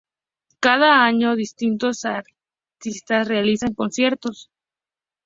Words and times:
Cada 0.59 1.05
año 1.05 1.35
distintos 1.35 2.05
artistas 2.05 3.27
realizan 3.27 3.75
conciertos. 3.75 4.49